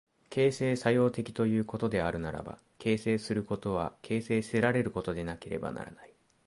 [0.31, 6.11] 形成作用的ということであるならば、形成することは形成せられることでなければならない。